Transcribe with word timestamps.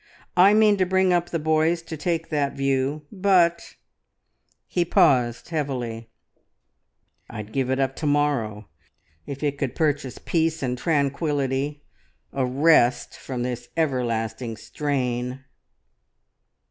I 0.35 0.55
mean 0.55 0.77
to 0.77 0.85
bring 0.87 1.13
up 1.13 1.29
the 1.29 1.37
boys 1.37 1.83
to 1.83 1.95
take 1.95 2.29
that 2.29 2.53
view. 2.57 3.03
But" 3.11 3.75
he 4.67 4.83
paused 4.83 5.49
heavily 5.49 6.09
"I'd 7.29 7.51
give 7.53 7.69
it 7.69 7.79
up 7.79 7.95
to 7.97 8.07
morrow 8.07 8.67
if 9.27 9.43
it 9.43 9.59
could 9.59 9.75
purchase 9.75 10.17
peace 10.17 10.63
and 10.63 10.75
tranquillity, 10.75 11.83
a 12.33 12.47
rest 12.47 13.15
from 13.15 13.43
this 13.43 13.69
everlasting 13.77 14.57
strain!" 14.57 15.43